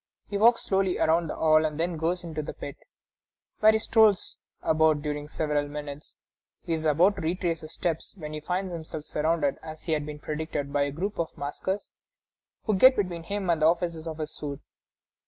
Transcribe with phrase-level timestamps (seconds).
[0.29, 2.75] He walks slowly around the hall, and then goes into the pit,
[3.59, 6.15] where he strolls about during several minutes.
[6.65, 10.17] He is about to retrace his steps, when he finds himself surrounded, as had been
[10.17, 11.91] predicted, by a group of maskers
[12.63, 14.61] who get between him and the officers of his suite.